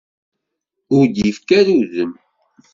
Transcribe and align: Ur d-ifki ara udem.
Ur 0.95 1.05
d-ifki 1.07 1.53
ara 1.59 1.71
udem. 1.79 2.11